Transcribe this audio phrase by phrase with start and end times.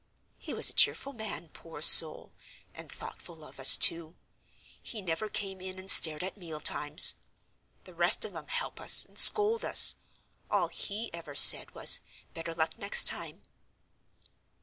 [0.39, 2.33] "He was a cheerful man, poor soul;
[2.73, 4.15] and thoughtful of us, too:
[4.81, 7.17] he never came in and stared at meal times;
[7.83, 11.99] the rest of 'em help us, and scold us—all he ever said was,
[12.33, 13.43] better luck next time."